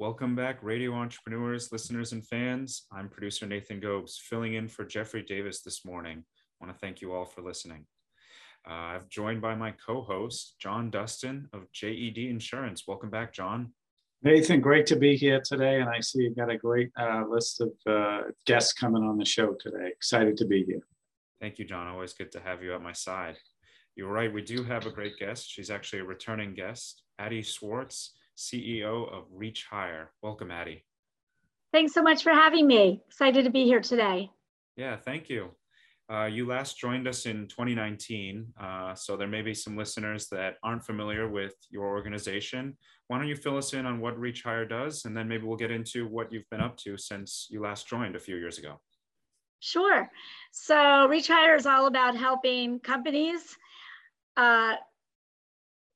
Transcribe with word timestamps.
Welcome 0.00 0.34
back, 0.34 0.60
radio 0.60 0.92
entrepreneurs, 0.92 1.70
listeners, 1.70 2.10
and 2.10 2.26
fans. 2.26 2.86
I'm 2.90 3.08
producer 3.08 3.46
Nathan 3.46 3.78
Gobes, 3.78 4.20
filling 4.20 4.54
in 4.54 4.66
for 4.66 4.84
Jeffrey 4.84 5.22
Davis 5.22 5.62
this 5.62 5.84
morning. 5.84 6.18
I 6.18 6.64
want 6.64 6.76
to 6.76 6.80
thank 6.80 7.00
you 7.00 7.12
all 7.12 7.24
for 7.24 7.42
listening. 7.42 7.86
Uh, 8.68 8.72
I've 8.72 9.08
joined 9.08 9.40
by 9.40 9.54
my 9.54 9.72
co-host 9.86 10.56
John 10.58 10.90
Dustin 10.90 11.48
of 11.52 11.70
JED 11.70 12.18
Insurance. 12.18 12.88
Welcome 12.88 13.08
back, 13.08 13.32
John. 13.32 13.72
Nathan, 14.24 14.60
great 14.60 14.84
to 14.86 14.96
be 14.96 15.14
here 15.14 15.40
today, 15.40 15.80
and 15.80 15.88
I 15.88 16.00
see 16.00 16.24
you've 16.24 16.36
got 16.36 16.50
a 16.50 16.58
great 16.58 16.90
uh, 16.98 17.22
list 17.30 17.60
of 17.60 17.70
uh, 17.86 18.22
guests 18.46 18.72
coming 18.72 19.04
on 19.04 19.16
the 19.16 19.24
show 19.24 19.54
today. 19.60 19.90
Excited 19.92 20.36
to 20.38 20.44
be 20.44 20.64
here. 20.64 20.80
Thank 21.40 21.60
you, 21.60 21.64
John. 21.64 21.86
Always 21.86 22.14
good 22.14 22.32
to 22.32 22.40
have 22.40 22.64
you 22.64 22.74
at 22.74 22.82
my 22.82 22.92
side. 22.92 23.36
You're 23.94 24.10
right. 24.10 24.32
We 24.32 24.42
do 24.42 24.64
have 24.64 24.86
a 24.86 24.90
great 24.90 25.18
guest. 25.20 25.48
She's 25.48 25.70
actually 25.70 26.00
a 26.00 26.04
returning 26.04 26.52
guest, 26.52 27.04
Addie 27.20 27.44
Swartz, 27.44 28.10
CEO 28.36 29.12
of 29.12 29.24
Reach 29.30 29.66
Hire. 29.70 30.12
Welcome, 30.22 30.50
Addie. 30.50 30.84
Thanks 31.72 31.92
so 31.92 32.02
much 32.02 32.22
for 32.22 32.30
having 32.30 32.66
me. 32.66 33.02
Excited 33.08 33.44
to 33.44 33.50
be 33.50 33.64
here 33.64 33.80
today. 33.80 34.30
Yeah, 34.76 34.96
thank 34.96 35.28
you. 35.28 35.50
Uh, 36.12 36.26
you 36.26 36.46
last 36.46 36.78
joined 36.78 37.08
us 37.08 37.24
in 37.24 37.48
2019, 37.48 38.46
uh, 38.60 38.94
so 38.94 39.16
there 39.16 39.26
may 39.26 39.40
be 39.40 39.54
some 39.54 39.76
listeners 39.76 40.28
that 40.28 40.56
aren't 40.62 40.84
familiar 40.84 41.28
with 41.28 41.54
your 41.70 41.86
organization. 41.86 42.76
Why 43.08 43.18
don't 43.18 43.28
you 43.28 43.36
fill 43.36 43.56
us 43.56 43.72
in 43.72 43.86
on 43.86 44.00
what 44.00 44.18
Reach 44.18 44.42
Hire 44.42 44.66
does, 44.66 45.06
and 45.06 45.16
then 45.16 45.28
maybe 45.28 45.46
we'll 45.46 45.56
get 45.56 45.70
into 45.70 46.06
what 46.06 46.30
you've 46.30 46.48
been 46.50 46.60
up 46.60 46.76
to 46.78 46.98
since 46.98 47.48
you 47.50 47.62
last 47.62 47.88
joined 47.88 48.16
a 48.16 48.20
few 48.20 48.36
years 48.36 48.58
ago. 48.58 48.80
Sure. 49.60 50.10
So 50.52 51.08
Reach 51.08 51.28
Higher 51.28 51.54
is 51.54 51.64
all 51.64 51.86
about 51.86 52.16
helping 52.16 52.80
companies 52.80 53.56
uh, 54.36 54.74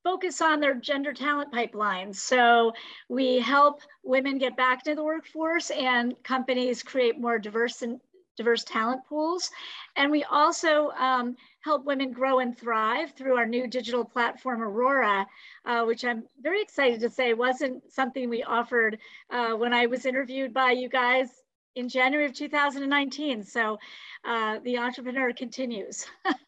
focus 0.04 0.40
on 0.40 0.60
their 0.60 0.74
gender 0.74 1.12
talent 1.12 1.52
pipelines. 1.52 2.16
So 2.16 2.72
we 3.08 3.40
help 3.40 3.80
women 4.02 4.38
get 4.38 4.56
back 4.56 4.86
into 4.86 4.96
the 4.96 5.04
workforce 5.04 5.70
and 5.70 6.14
companies 6.22 6.82
create 6.82 7.20
more 7.20 7.38
diverse 7.38 7.82
and 7.82 8.00
diverse 8.36 8.64
talent 8.64 9.02
pools. 9.06 9.50
And 9.96 10.10
we 10.10 10.24
also 10.24 10.90
um, 10.90 11.36
help 11.60 11.84
women 11.84 12.12
grow 12.12 12.38
and 12.38 12.56
thrive 12.56 13.12
through 13.12 13.36
our 13.36 13.44
new 13.44 13.66
digital 13.66 14.04
platform, 14.04 14.62
Aurora, 14.62 15.26
uh, 15.66 15.84
which 15.84 16.04
I'm 16.04 16.22
very 16.40 16.62
excited 16.62 17.00
to 17.00 17.10
say 17.10 17.34
wasn't 17.34 17.82
something 17.92 18.30
we 18.30 18.44
offered 18.44 18.98
uh, 19.30 19.50
when 19.54 19.74
I 19.74 19.86
was 19.86 20.06
interviewed 20.06 20.54
by 20.54 20.70
you 20.70 20.88
guys 20.88 21.28
in 21.74 21.88
January 21.88 22.26
of 22.26 22.32
2019. 22.32 23.44
So 23.44 23.78
uh, 24.24 24.58
the 24.64 24.78
entrepreneur 24.78 25.32
continues. 25.32 26.06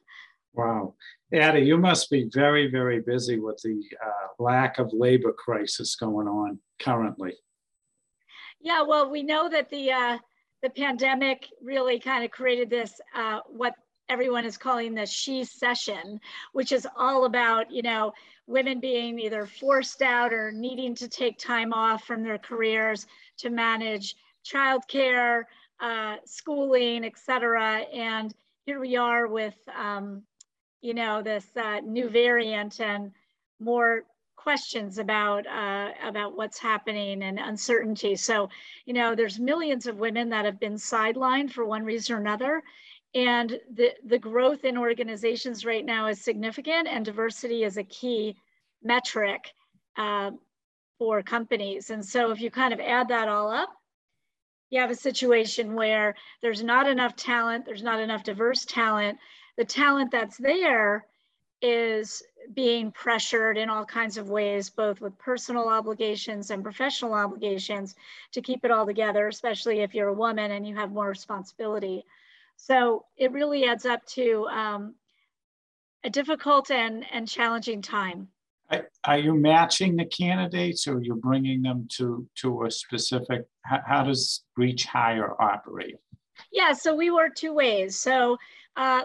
wow. 0.53 0.95
Addie, 1.33 1.61
you 1.61 1.79
must 1.79 2.11
be 2.11 2.29
very, 2.33 2.71
very 2.71 3.01
busy 3.01 3.39
with 3.39 3.61
the 3.63 3.83
uh, 4.05 4.43
lack 4.43 4.79
of 4.79 4.93
labor 4.93 5.33
crisis 5.33 5.97
going 5.97 6.27
on 6.27 6.59
currently. 6.81 7.35
Yeah, 8.61 8.83
well, 8.83 9.11
we 9.11 9.23
know 9.23 9.49
that 9.49 9.71
the 9.71 9.93
uh, 9.93 10.19
the 10.63 10.71
pandemic 10.71 11.49
really 11.63 11.99
kind 11.99 12.25
of 12.25 12.31
created 12.31 12.69
this, 12.69 13.01
uh, 13.15 13.41
what 13.47 13.75
everyone 14.11 14.45
is 14.45 14.59
calling 14.59 14.95
the 14.95 15.07
shecession, 15.07 16.21
which 16.53 16.73
is 16.73 16.87
all 16.97 17.25
about, 17.25 17.71
you 17.71 17.81
know, 17.81 18.13
women 18.47 18.81
being 18.81 19.19
either 19.19 19.47
forced 19.47 20.03
out 20.03 20.33
or 20.33 20.53
needing 20.53 20.95
to 20.97 21.09
take 21.09 21.39
time 21.39 21.73
off 21.73 22.05
from 22.05 22.23
their 22.23 22.37
careers 22.37 23.07
to 23.39 23.49
manage 23.49 24.17
childcare, 24.45 25.45
uh, 25.81 26.17
schooling, 26.27 27.05
et 27.05 27.17
cetera. 27.17 27.79
And 27.95 28.35
here 28.67 28.81
we 28.81 28.97
are 28.97 29.29
with, 29.29 29.57
um, 29.75 30.23
you 30.81 30.95
know, 30.95 31.23
this 31.23 31.47
uh, 31.57 31.81
new 31.81 32.09
variant 32.09 32.81
and 32.81 33.13
more 33.59 34.05
questions 34.37 34.99
about 34.99 35.47
uh, 35.47 35.91
about 36.03 36.37
what's 36.37 36.59
happening 36.59 37.23
and 37.23 37.39
uncertainty. 37.39 38.17
So, 38.17 38.49
you 38.87 38.95
know, 38.95 39.15
there's 39.15 39.39
millions 39.39 39.87
of 39.87 39.99
women 39.99 40.31
that 40.31 40.47
have 40.47 40.59
been 40.59 40.75
sidelined 40.75 41.53
for 41.53 41.65
one 41.65 41.85
reason 41.85 42.17
or 42.17 42.21
another. 42.21 42.63
And 43.15 43.59
the, 43.75 43.91
the 44.07 44.19
growth 44.19 44.65
in 44.65 44.79
organizations 44.79 45.65
right 45.65 45.85
now 45.85 46.07
is 46.07 46.23
significant 46.23 46.87
and 46.87 47.05
diversity 47.05 47.65
is 47.65 47.77
a 47.77 47.85
key 47.85 48.37
metric 48.83 49.53
uh, 49.97 50.31
for 50.99 51.23
companies. 51.23 51.91
And 51.91 52.05
so 52.05 52.31
if 52.31 52.41
you 52.41 52.51
kind 52.51 52.73
of 52.73 52.81
add 52.81 53.09
that 53.09 53.29
all 53.29 53.51
up, 53.51 53.71
you 54.71 54.81
have 54.81 54.93
a 54.93 54.95
situation 54.95 55.75
where 55.75 56.15
there's 56.41 56.63
not 56.63 56.89
enough 56.89 57.17
talent, 57.17 57.67
there's 57.67 57.83
not 57.83 57.99
enough 57.99 58.23
diverse 58.23 58.65
talent. 58.65 59.19
The 59.61 59.67
talent 59.67 60.11
that's 60.11 60.39
there 60.39 61.05
is 61.61 62.23
being 62.55 62.91
pressured 62.93 63.59
in 63.59 63.69
all 63.69 63.85
kinds 63.85 64.17
of 64.17 64.31
ways, 64.31 64.71
both 64.71 65.03
with 65.03 65.19
personal 65.19 65.69
obligations 65.69 66.51
and 66.51 66.63
professional 66.63 67.13
obligations 67.13 67.95
to 68.33 68.41
keep 68.41 68.65
it 68.65 68.71
all 68.71 68.87
together, 68.87 69.29
especially 69.29 69.81
if 69.81 69.93
you're 69.93 70.09
a 70.09 70.15
woman 70.15 70.53
and 70.53 70.67
you 70.67 70.75
have 70.77 70.93
more 70.93 71.11
responsibility. 71.11 72.07
So 72.57 73.05
it 73.19 73.33
really 73.33 73.67
adds 73.67 73.85
up 73.85 74.03
to 74.17 74.47
um, 74.47 74.95
a 76.05 76.09
difficult 76.09 76.71
and, 76.71 77.05
and 77.13 77.29
challenging 77.29 77.83
time. 77.83 78.29
Are 79.05 79.19
you 79.19 79.35
matching 79.35 79.95
the 79.95 80.07
candidates 80.07 80.89
or 80.89 81.03
you're 81.03 81.17
bringing 81.17 81.61
them 81.61 81.87
to, 81.99 82.27
to 82.37 82.65
a 82.65 82.71
specific, 82.71 83.45
how, 83.65 84.05
does 84.05 84.43
Reach 84.57 84.87
Hire 84.87 85.35
operate? 85.39 85.97
Yeah, 86.51 86.73
so 86.73 86.97
we 86.97 87.11
work 87.11 87.35
two 87.35 87.53
ways. 87.53 87.95
So 87.95 88.39
uh, 88.75 89.03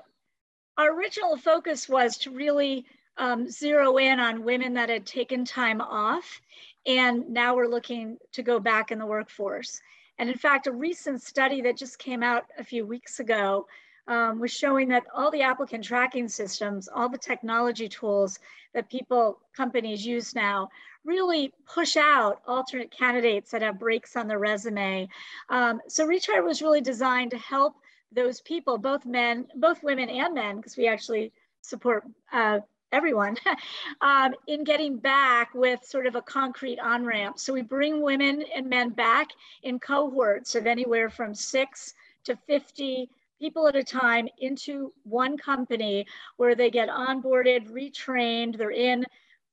our 0.77 0.93
original 0.97 1.37
focus 1.37 1.87
was 1.87 2.17
to 2.19 2.31
really 2.31 2.85
um, 3.17 3.49
zero 3.49 3.97
in 3.97 4.19
on 4.19 4.43
women 4.43 4.73
that 4.73 4.89
had 4.89 5.05
taken 5.05 5.45
time 5.45 5.81
off. 5.81 6.41
And 6.85 7.29
now 7.29 7.55
we're 7.55 7.67
looking 7.67 8.17
to 8.33 8.43
go 8.43 8.59
back 8.59 8.91
in 8.91 8.99
the 8.99 9.05
workforce. 9.05 9.81
And 10.19 10.29
in 10.29 10.37
fact, 10.37 10.67
a 10.67 10.71
recent 10.71 11.21
study 11.21 11.61
that 11.61 11.77
just 11.77 11.99
came 11.99 12.23
out 12.23 12.45
a 12.57 12.63
few 12.63 12.85
weeks 12.85 13.19
ago 13.19 13.67
um, 14.07 14.39
was 14.39 14.51
showing 14.51 14.89
that 14.89 15.03
all 15.13 15.31
the 15.31 15.41
applicant 15.41 15.83
tracking 15.83 16.27
systems, 16.27 16.87
all 16.87 17.09
the 17.09 17.17
technology 17.17 17.89
tools 17.89 18.39
that 18.73 18.89
people, 18.89 19.39
companies 19.55 20.05
use 20.05 20.35
now, 20.35 20.69
really 21.03 21.53
push 21.65 21.97
out 21.97 22.41
alternate 22.47 22.91
candidates 22.91 23.51
that 23.51 23.61
have 23.61 23.79
breaks 23.79 24.15
on 24.15 24.27
their 24.27 24.39
resume. 24.39 25.07
Um, 25.49 25.81
so 25.87 26.07
Hire 26.07 26.43
was 26.43 26.61
really 26.61 26.81
designed 26.81 27.31
to 27.31 27.37
help 27.37 27.75
those 28.15 28.41
people, 28.41 28.77
both 28.77 29.05
men, 29.05 29.47
both 29.55 29.83
women 29.83 30.09
and 30.09 30.33
men, 30.33 30.57
because 30.57 30.77
we 30.77 30.87
actually 30.87 31.31
support 31.61 32.03
uh, 32.31 32.59
everyone 32.91 33.35
um, 34.01 34.33
in 34.47 34.63
getting 34.63 34.97
back 34.97 35.53
with 35.53 35.83
sort 35.83 36.07
of 36.07 36.15
a 36.15 36.21
concrete 36.21 36.79
on 36.79 37.05
ramp. 37.05 37.37
So 37.37 37.53
we 37.53 37.61
bring 37.61 38.01
women 38.01 38.43
and 38.55 38.69
men 38.69 38.89
back 38.89 39.27
in 39.63 39.79
cohorts 39.79 40.55
of 40.55 40.65
anywhere 40.65 41.09
from 41.09 41.35
six 41.35 41.93
to 42.23 42.37
50 42.47 43.09
people 43.39 43.67
at 43.67 43.75
a 43.75 43.83
time 43.83 44.29
into 44.39 44.93
one 45.03 45.37
company 45.37 46.07
where 46.37 46.55
they 46.55 46.69
get 46.69 46.89
onboarded, 46.89 47.69
retrained, 47.69 48.57
they're 48.57 48.71
in 48.71 49.05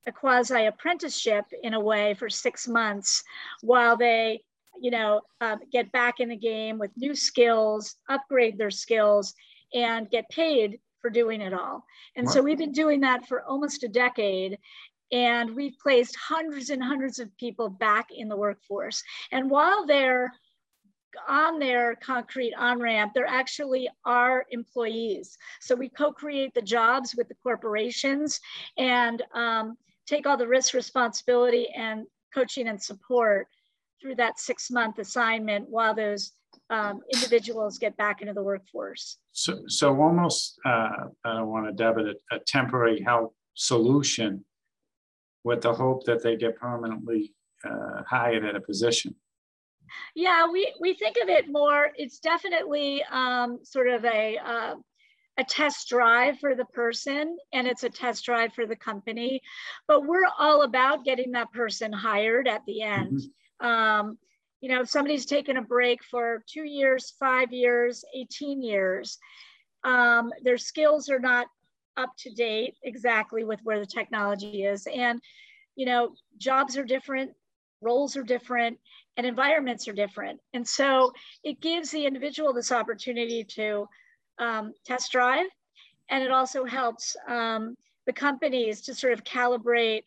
a 0.07 0.13
quasi 0.13 0.67
apprenticeship 0.67 1.45
in 1.63 1.75
a 1.75 1.81
way 1.81 2.15
for 2.15 2.29
six 2.29 2.67
months 2.67 3.23
while 3.61 3.97
they 3.97 4.43
you 4.81 4.91
know 4.91 5.21
um, 5.41 5.61
get 5.71 5.91
back 5.93 6.21
in 6.21 6.29
the 6.29 6.37
game 6.37 6.79
with 6.79 6.91
new 6.97 7.15
skills 7.15 7.97
upgrade 8.09 8.59
their 8.59 8.71
skills 8.71 9.35
and 9.75 10.11
get 10.11 10.29
paid 10.29 10.79
for 11.03 11.11
doing 11.11 11.41
it 11.41 11.53
all. 11.53 11.85
And 12.17 12.27
wow. 12.27 12.33
so 12.33 12.43
we've 12.43 12.59
been 12.59 12.73
doing 12.73 13.01
that 13.01 13.27
for 13.27 13.43
almost 13.43 13.83
a 13.83 13.89
decade. 13.89 14.59
And 15.11 15.55
we've 15.55 15.77
placed 15.83 16.17
hundreds 16.17 16.71
and 16.71 16.83
hundreds 16.83 17.19
of 17.19 17.37
people 17.37 17.69
back 17.69 18.07
in 18.17 18.29
the 18.29 18.37
workforce. 18.37 19.03
And 19.31 19.51
while 19.51 19.85
they're 19.85 20.33
on 21.29 21.59
their 21.59 21.97
concrete 21.97 22.55
on 22.55 22.81
ramp, 22.81 23.13
they're 23.15 23.27
actually 23.27 23.91
our 24.07 24.47
employees. 24.51 25.37
So 25.61 25.75
we 25.75 25.91
co 25.91 26.13
create 26.13 26.55
the 26.55 26.63
jobs 26.63 27.15
with 27.15 27.29
the 27.29 27.35
corporations 27.43 28.41
and 28.79 29.23
um, 29.35 29.77
take 30.07 30.27
all 30.27 30.39
the 30.39 30.49
risk 30.49 30.73
responsibility 30.73 31.69
and 31.77 32.07
coaching 32.33 32.69
and 32.69 32.83
support 32.83 33.49
through 34.03 34.17
that 34.17 34.39
six 34.39 34.71
month 34.71 34.99
assignment 34.99 35.69
while 35.69 35.95
those 35.95 36.33
um, 36.69 37.01
individuals 37.15 37.79
get 37.79 37.97
back 37.97 38.21
into 38.21 38.35
the 38.35 38.43
workforce. 38.43 39.19
So, 39.31 39.63
so 39.69 40.01
almost, 40.01 40.59
uh, 40.67 40.89
I 41.25 41.35
don't 41.37 41.49
want 41.49 41.67
to 41.67 41.73
debit 41.73 42.07
it, 42.07 42.17
a 42.31 42.39
temporary 42.41 43.01
help 43.01 43.35
solution 43.55 44.45
with 45.45 45.63
the 45.63 45.73
hope 45.73 46.05
that 46.05 46.23
they 46.23 46.37
get 46.37 46.57
permanently 46.57 47.35
uh, 47.65 48.03
hired 48.09 48.45
at 48.45 48.57
a 48.57 48.61
position. 48.61 49.15
Yeah, 50.15 50.51
we, 50.51 50.73
we 50.81 50.95
think 50.95 51.17
of 51.23 51.29
it 51.29 51.51
more, 51.51 51.91
it's 51.97 52.19
definitely 52.19 53.05
um, 53.11 53.59
sort 53.63 53.89
of 53.89 54.05
a, 54.05 54.39
uh, 54.39 54.75
a 55.39 55.45
test 55.45 55.89
drive 55.89 56.39
for 56.39 56.55
the 56.55 56.65
person 56.67 57.37
and 57.53 57.67
it's 57.67 57.85
a 57.85 57.91
test 57.91 58.25
drive 58.25 58.53
for 58.55 58.67
the 58.67 58.77
company, 58.77 59.41
but 59.89 60.07
we're 60.07 60.29
all 60.39 60.63
about 60.63 61.05
getting 61.05 61.33
that 61.33 61.53
person 61.53 61.93
hired 61.93 62.49
at 62.49 62.63
the 62.67 62.83
end. 62.83 63.19
Mm-hmm. 63.19 63.27
Um, 63.63 64.19
you 64.61 64.69
know, 64.69 64.83
if 64.83 64.91
somebody's 64.91 65.27
taken 65.27 65.57
a 65.57 65.63
break 65.63 66.05
for 66.05 66.45
two 66.47 66.65
years, 66.65 67.15
five 67.19 67.53
years, 67.53 68.05
18 68.15 68.63
years, 68.63 69.19
um, 69.85 70.31
their 70.43 70.59
skills 70.59 71.09
are 71.09 71.19
not 71.19 71.47
up 71.97 72.11
to 72.19 72.31
date 72.31 72.77
exactly 72.83 73.45
with 73.45 73.61
where 73.65 73.81
the 73.81 73.87
technology 73.87 74.65
is. 74.65 74.87
And, 74.87 75.21
you 75.75 75.87
know, 75.87 76.15
jobs 76.39 76.77
are 76.77 76.85
different, 76.85 77.33
roles 77.81 78.17
are 78.17 78.23
different, 78.23 78.79
and 79.17 79.27
environments 79.27 79.89
are 79.89 79.93
different. 79.93 80.41
And 80.55 80.67
so 80.67 81.13
it 81.45 81.61
gives 81.61 81.91
the 81.91 82.07
individual 82.07 82.53
this 82.53 82.73
opportunity 82.73 83.45
to 83.57 83.89
um, 84.39 84.73
test 84.87 85.13
drive, 85.13 85.47
and 86.09 86.23
it 86.23 86.31
also 86.31 86.65
helps 86.65 87.17
um, 87.29 87.77
the 88.07 88.13
companies 88.13 88.81
to 88.83 88.95
sort 88.95 89.13
of 89.13 89.25
calibrate 89.25 90.03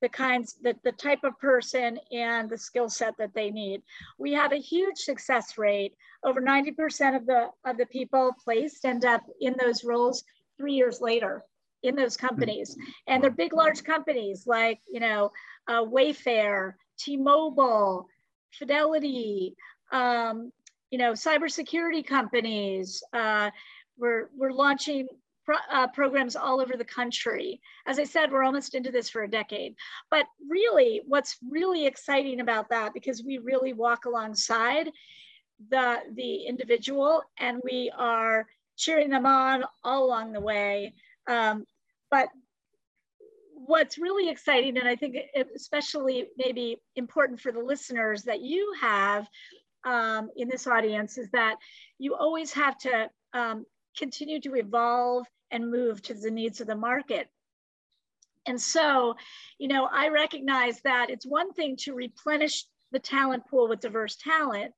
the 0.00 0.08
kinds, 0.08 0.56
that 0.62 0.82
the 0.82 0.92
type 0.92 1.24
of 1.24 1.38
person 1.38 1.98
and 2.12 2.48
the 2.48 2.58
skill 2.58 2.88
set 2.88 3.14
that 3.18 3.34
they 3.34 3.50
need. 3.50 3.82
We 4.18 4.32
have 4.32 4.52
a 4.52 4.56
huge 4.56 4.98
success 4.98 5.58
rate. 5.58 5.94
Over 6.24 6.40
90% 6.40 7.16
of 7.16 7.26
the, 7.26 7.48
of 7.64 7.76
the 7.76 7.86
people 7.86 8.32
placed 8.42 8.84
end 8.84 9.04
up 9.04 9.22
in 9.40 9.56
those 9.58 9.84
roles 9.84 10.24
three 10.56 10.74
years 10.74 11.00
later 11.00 11.44
in 11.82 11.96
those 11.96 12.16
companies. 12.16 12.76
And 13.06 13.22
they're 13.22 13.30
big, 13.30 13.52
large 13.52 13.84
companies 13.84 14.46
like, 14.46 14.80
you 14.90 15.00
know, 15.00 15.30
uh, 15.68 15.84
Wayfair, 15.84 16.74
T-Mobile, 16.98 18.06
Fidelity, 18.52 19.54
um, 19.92 20.52
you 20.90 20.98
know, 20.98 21.12
cybersecurity 21.12 22.06
companies. 22.06 23.02
Uh, 23.12 23.50
we're, 23.96 24.28
we're 24.36 24.52
launching 24.52 25.06
pro 25.50 25.58
uh, 25.78 25.86
programs 25.88 26.36
all 26.36 26.60
over 26.60 26.76
the 26.76 26.84
country. 26.84 27.60
As 27.86 27.98
I 27.98 28.04
said, 28.04 28.30
we're 28.30 28.44
almost 28.44 28.74
into 28.74 28.92
this 28.92 29.10
for 29.10 29.22
a 29.22 29.30
decade. 29.30 29.74
But 30.10 30.26
really, 30.48 31.02
what's 31.06 31.36
really 31.48 31.86
exciting 31.86 32.40
about 32.40 32.68
that, 32.70 32.94
because 32.94 33.24
we 33.24 33.38
really 33.38 33.72
walk 33.72 34.04
alongside 34.04 34.90
the, 35.68 35.98
the 36.14 36.32
individual 36.46 37.22
and 37.38 37.60
we 37.64 37.92
are 37.96 38.46
cheering 38.76 39.10
them 39.10 39.26
on 39.26 39.64
all 39.82 40.04
along 40.04 40.32
the 40.32 40.40
way. 40.40 40.94
Um, 41.26 41.66
but 42.10 42.28
what's 43.54 43.98
really 43.98 44.28
exciting, 44.30 44.78
and 44.78 44.88
I 44.88 44.96
think 44.96 45.16
especially 45.54 46.28
maybe 46.36 46.78
important 46.96 47.40
for 47.40 47.52
the 47.52 47.60
listeners 47.60 48.22
that 48.24 48.40
you 48.40 48.72
have 48.80 49.28
um, 49.84 50.30
in 50.36 50.48
this 50.48 50.66
audience, 50.66 51.18
is 51.18 51.28
that 51.32 51.56
you 51.98 52.14
always 52.14 52.52
have 52.52 52.78
to 52.78 53.10
um, 53.32 53.66
continue 53.96 54.40
to 54.40 54.54
evolve 54.54 55.26
and 55.50 55.70
move 55.70 56.02
to 56.02 56.14
the 56.14 56.30
needs 56.30 56.60
of 56.60 56.66
the 56.66 56.76
market. 56.76 57.28
And 58.46 58.60
so, 58.60 59.14
you 59.58 59.68
know, 59.68 59.88
I 59.92 60.08
recognize 60.08 60.80
that 60.82 61.10
it's 61.10 61.26
one 61.26 61.52
thing 61.52 61.76
to 61.80 61.94
replenish 61.94 62.64
the 62.92 62.98
talent 62.98 63.46
pool 63.48 63.68
with 63.68 63.80
diverse 63.80 64.16
talent, 64.16 64.72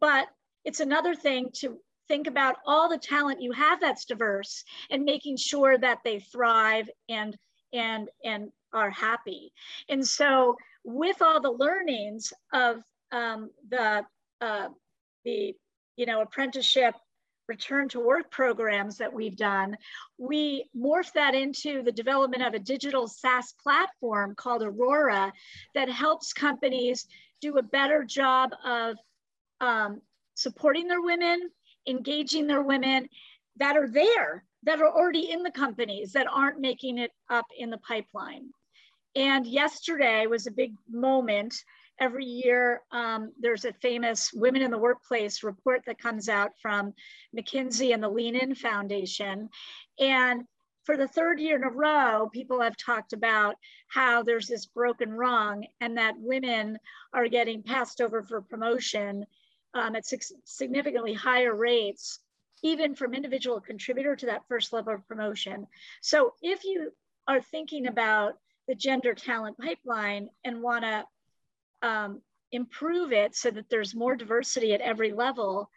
but 0.00 0.26
it's 0.64 0.80
another 0.80 1.14
thing 1.14 1.50
to 1.54 1.78
think 2.08 2.26
about 2.26 2.56
all 2.66 2.88
the 2.88 2.98
talent 2.98 3.40
you 3.40 3.52
have 3.52 3.80
that's 3.80 4.04
diverse 4.04 4.64
and 4.90 5.04
making 5.04 5.36
sure 5.36 5.78
that 5.78 5.98
they 6.04 6.18
thrive 6.20 6.90
and 7.08 7.36
and 7.72 8.08
and 8.24 8.50
are 8.72 8.90
happy. 8.90 9.52
And 9.88 10.06
so, 10.06 10.56
with 10.84 11.22
all 11.22 11.40
the 11.40 11.50
learnings 11.50 12.32
of 12.52 12.82
um, 13.12 13.50
the 13.68 14.04
uh, 14.40 14.68
the 15.24 15.54
you 15.96 16.06
know 16.06 16.20
apprenticeship 16.20 16.94
return 17.52 17.86
to 17.86 18.00
work 18.00 18.30
programs 18.30 18.96
that 18.96 19.12
we've 19.12 19.36
done, 19.36 19.76
we 20.16 20.64
morphed 20.74 21.12
that 21.12 21.34
into 21.34 21.82
the 21.82 21.92
development 21.92 22.42
of 22.42 22.54
a 22.54 22.58
digital 22.58 23.06
SaaS 23.06 23.52
platform 23.62 24.34
called 24.34 24.62
Aurora 24.62 25.30
that 25.74 25.90
helps 25.90 26.32
companies 26.32 27.06
do 27.42 27.58
a 27.58 27.62
better 27.62 28.04
job 28.04 28.52
of 28.64 28.96
um, 29.60 30.00
supporting 30.34 30.88
their 30.88 31.02
women, 31.02 31.50
engaging 31.86 32.46
their 32.46 32.62
women 32.62 33.06
that 33.56 33.76
are 33.76 33.88
there, 33.88 34.44
that 34.62 34.80
are 34.80 34.88
already 34.88 35.30
in 35.30 35.42
the 35.42 35.50
companies, 35.50 36.12
that 36.12 36.26
aren't 36.26 36.58
making 36.58 36.96
it 36.96 37.10
up 37.28 37.44
in 37.58 37.68
the 37.68 37.82
pipeline. 37.86 38.48
And 39.14 39.46
yesterday 39.46 40.26
was 40.26 40.46
a 40.46 40.50
big 40.62 40.72
moment 40.90 41.54
every 42.00 42.24
year 42.24 42.82
um, 42.90 43.32
there's 43.38 43.64
a 43.64 43.72
famous 43.74 44.32
Women 44.32 44.62
in 44.62 44.70
the 44.70 44.78
Workplace 44.78 45.42
report 45.42 45.82
that 45.86 45.98
comes 45.98 46.28
out 46.28 46.52
from 46.60 46.94
McKinsey 47.36 47.94
and 47.94 48.02
the 48.02 48.08
Lean 48.08 48.36
In 48.36 48.54
Foundation. 48.54 49.48
And 49.98 50.44
for 50.84 50.96
the 50.96 51.06
third 51.06 51.38
year 51.38 51.56
in 51.56 51.64
a 51.64 51.70
row, 51.70 52.28
people 52.32 52.60
have 52.60 52.76
talked 52.76 53.12
about 53.12 53.56
how 53.88 54.22
there's 54.22 54.48
this 54.48 54.66
broken 54.66 55.12
rung 55.12 55.64
and 55.80 55.96
that 55.96 56.14
women 56.18 56.78
are 57.12 57.28
getting 57.28 57.62
passed 57.62 58.00
over 58.00 58.22
for 58.22 58.40
promotion 58.40 59.24
um, 59.74 59.94
at 59.94 60.04
significantly 60.44 61.14
higher 61.14 61.54
rates, 61.54 62.18
even 62.62 62.94
from 62.94 63.14
individual 63.14 63.60
contributor 63.60 64.16
to 64.16 64.26
that 64.26 64.46
first 64.48 64.72
level 64.72 64.94
of 64.94 65.06
promotion. 65.06 65.66
So 66.00 66.34
if 66.42 66.64
you 66.64 66.92
are 67.28 67.40
thinking 67.40 67.86
about 67.86 68.34
the 68.66 68.74
gender 68.74 69.14
talent 69.14 69.56
pipeline 69.58 70.28
and 70.44 70.62
wanna 70.62 71.04
um, 71.82 72.20
improve 72.52 73.12
it 73.12 73.34
so 73.34 73.50
that 73.50 73.68
there's 73.70 73.94
more 73.94 74.16
diversity 74.16 74.74
at 74.74 74.80
every 74.80 75.12
level, 75.12 75.70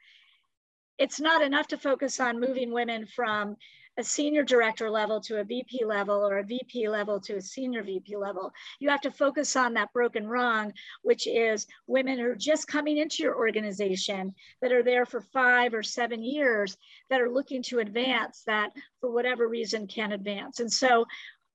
it's 0.98 1.20
not 1.20 1.42
enough 1.42 1.68
to 1.68 1.78
focus 1.78 2.20
on 2.20 2.40
moving 2.40 2.72
women 2.72 3.06
from 3.06 3.56
a 3.98 4.04
senior 4.04 4.44
director 4.44 4.90
level 4.90 5.22
to 5.22 5.40
a 5.40 5.44
VP 5.44 5.86
level 5.86 6.16
or 6.16 6.40
a 6.40 6.44
VP 6.44 6.90
level 6.90 7.20
to 7.22 7.38
a 7.38 7.42
senior 7.42 7.82
VP 7.82 8.18
level. 8.18 8.52
You 8.80 8.90
have 8.90 9.02
to 9.02 9.12
focus 9.12 9.56
on 9.56 9.74
that 9.76 9.94
broken 9.94 10.28
rung, 10.28 10.74
which 11.02 11.28
is 11.28 11.66
women 11.88 12.20
who 12.20 12.26
are 12.26 12.36
just 12.36 12.68
coming 12.68 12.98
into 12.98 13.24
your 13.24 13.38
organization 13.38 14.34
that 14.62 14.74
are 14.74 14.84
there 14.84 15.06
for 15.06 15.22
five 15.22 15.74
or 15.74 15.84
seven 15.84 16.24
years 16.24 16.78
that 17.10 17.22
are 17.22 17.30
looking 17.30 17.64
to 17.64 17.80
advance 17.80 18.44
that 18.46 18.72
for 19.00 19.12
whatever 19.12 19.48
reason 19.48 19.88
can 19.88 20.12
advance. 20.12 20.60
And 20.60 20.72
so 20.72 21.06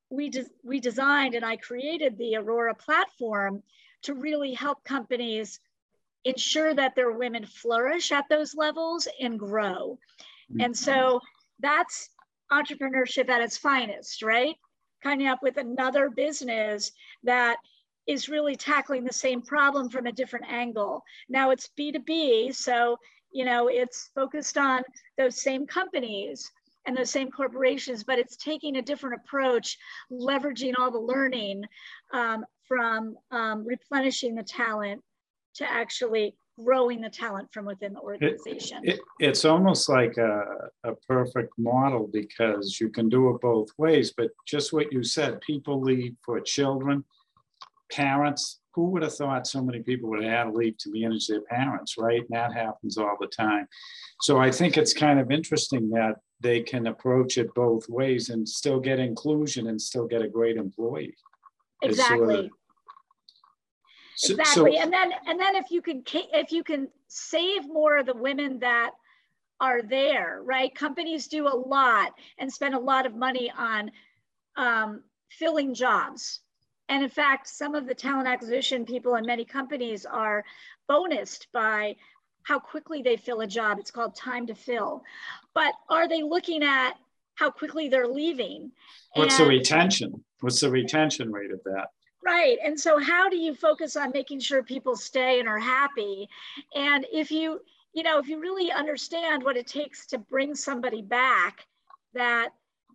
we, 0.08 0.30
de 0.30 0.44
we 0.64 0.80
designed 0.80 1.34
and 1.34 1.44
I 1.44 1.56
created 1.56 2.16
the 2.16 2.36
Aurora 2.36 2.74
platform 2.74 3.62
to 4.02 4.14
really 4.14 4.54
help 4.54 4.82
companies 4.84 5.60
ensure 6.24 6.74
that 6.74 6.94
their 6.94 7.12
women 7.12 7.46
flourish 7.46 8.12
at 8.12 8.28
those 8.28 8.54
levels 8.54 9.08
and 9.20 9.38
grow. 9.38 9.98
And 10.58 10.76
so 10.76 11.20
that's 11.60 12.10
entrepreneurship 12.52 13.28
at 13.28 13.40
its 13.40 13.56
finest, 13.56 14.22
right? 14.22 14.56
Coming 15.02 15.28
up 15.28 15.42
with 15.42 15.56
another 15.56 16.10
business 16.10 16.92
that 17.22 17.56
is 18.06 18.28
really 18.28 18.56
tackling 18.56 19.04
the 19.04 19.12
same 19.12 19.42
problem 19.42 19.88
from 19.88 20.06
a 20.06 20.12
different 20.12 20.46
angle. 20.50 21.04
Now 21.28 21.50
it's 21.50 21.70
B2B, 21.78 22.54
so 22.54 22.98
you 23.32 23.44
know 23.44 23.68
it's 23.68 24.10
focused 24.14 24.58
on 24.58 24.82
those 25.16 25.40
same 25.40 25.66
companies 25.66 26.50
and 26.86 26.96
those 26.96 27.10
same 27.10 27.30
corporations, 27.30 28.02
but 28.02 28.18
it's 28.18 28.36
taking 28.36 28.76
a 28.76 28.82
different 28.82 29.20
approach, 29.24 29.78
leveraging 30.10 30.74
all 30.78 30.90
the 30.90 30.98
learning 30.98 31.62
um, 32.12 32.44
from 32.70 33.16
um, 33.32 33.66
replenishing 33.66 34.36
the 34.36 34.44
talent 34.44 35.02
to 35.56 35.68
actually 35.68 36.36
growing 36.64 37.00
the 37.00 37.10
talent 37.10 37.48
from 37.52 37.64
within 37.64 37.92
the 37.94 38.00
organization. 38.00 38.78
It, 38.84 38.94
it, 38.94 39.00
it's 39.18 39.44
almost 39.44 39.88
like 39.88 40.16
a, 40.18 40.44
a 40.84 40.94
perfect 41.08 41.52
model 41.58 42.08
because 42.12 42.78
you 42.80 42.90
can 42.90 43.08
do 43.08 43.30
it 43.30 43.40
both 43.40 43.70
ways, 43.76 44.12
but 44.16 44.28
just 44.46 44.72
what 44.72 44.92
you 44.92 45.02
said, 45.02 45.40
people 45.40 45.80
leave 45.80 46.14
for 46.24 46.40
children, 46.40 47.04
parents, 47.90 48.60
who 48.74 48.90
would 48.90 49.02
have 49.02 49.14
thought 49.14 49.48
so 49.48 49.60
many 49.60 49.80
people 49.80 50.08
would 50.10 50.22
have 50.22 50.32
had 50.32 50.44
to 50.44 50.52
leave 50.52 50.76
to 50.78 50.92
manage 50.92 51.26
their 51.26 51.40
parents, 51.40 51.96
right? 51.98 52.20
And 52.20 52.28
that 52.30 52.52
happens 52.52 52.96
all 52.98 53.16
the 53.20 53.26
time. 53.26 53.66
So 54.20 54.38
I 54.38 54.52
think 54.52 54.76
it's 54.76 54.94
kind 54.94 55.18
of 55.18 55.32
interesting 55.32 55.90
that 55.90 56.14
they 56.38 56.60
can 56.60 56.86
approach 56.86 57.36
it 57.36 57.52
both 57.54 57.88
ways 57.88 58.30
and 58.30 58.48
still 58.48 58.78
get 58.78 59.00
inclusion 59.00 59.66
and 59.66 59.80
still 59.80 60.06
get 60.06 60.22
a 60.22 60.28
great 60.28 60.56
employee. 60.56 61.16
Exactly. 61.82 62.18
Sort 62.18 62.44
of, 62.44 62.50
so, 64.20 64.34
exactly. 64.34 64.76
So, 64.76 64.82
and 64.82 64.92
then 64.92 65.12
and 65.26 65.40
then 65.40 65.56
if 65.56 65.70
you 65.70 65.80
can 65.80 66.02
if 66.06 66.52
you 66.52 66.62
can 66.62 66.88
save 67.08 67.66
more 67.66 67.96
of 67.96 68.04
the 68.04 68.14
women 68.14 68.58
that 68.58 68.90
are 69.60 69.80
there, 69.80 70.40
right? 70.44 70.74
Companies 70.74 71.26
do 71.26 71.48
a 71.48 71.56
lot 71.56 72.12
and 72.38 72.52
spend 72.52 72.74
a 72.74 72.78
lot 72.78 73.06
of 73.06 73.14
money 73.14 73.50
on 73.56 73.90
um, 74.56 75.02
filling 75.30 75.72
jobs. 75.72 76.40
And 76.90 77.02
in 77.02 77.08
fact, 77.08 77.48
some 77.48 77.74
of 77.74 77.86
the 77.86 77.94
talent 77.94 78.28
acquisition 78.28 78.84
people 78.84 79.14
in 79.14 79.24
many 79.24 79.46
companies 79.46 80.04
are 80.04 80.44
bonused 80.88 81.46
by 81.52 81.96
how 82.42 82.58
quickly 82.58 83.00
they 83.00 83.16
fill 83.16 83.40
a 83.40 83.46
job. 83.46 83.78
It's 83.78 83.90
called 83.90 84.14
time 84.14 84.46
to 84.48 84.54
fill. 84.54 85.02
But 85.54 85.72
are 85.88 86.08
they 86.08 86.22
looking 86.22 86.62
at 86.62 86.92
how 87.36 87.50
quickly 87.50 87.88
they're 87.88 88.08
leaving? 88.08 88.72
What's 89.14 89.38
and, 89.38 89.46
the 89.46 89.48
retention? 89.48 90.24
What's 90.40 90.60
the 90.60 90.70
retention 90.70 91.32
rate 91.32 91.52
of 91.52 91.60
that? 91.64 91.88
Right. 92.24 92.58
And 92.62 92.78
so 92.78 92.98
how 92.98 93.28
do 93.30 93.36
you 93.36 93.54
focus 93.54 93.96
on 93.96 94.10
making 94.12 94.40
sure 94.40 94.62
people 94.62 94.94
stay 94.94 95.40
and 95.40 95.48
are 95.48 95.58
happy? 95.58 96.28
And 96.74 97.06
if 97.12 97.30
you, 97.30 97.60
you 97.94 98.02
know, 98.02 98.18
if 98.18 98.28
you 98.28 98.40
really 98.40 98.70
understand 98.70 99.42
what 99.42 99.56
it 99.56 99.66
takes 99.66 100.06
to 100.08 100.18
bring 100.18 100.54
somebody 100.54 101.00
back 101.00 101.66
that 102.12 102.50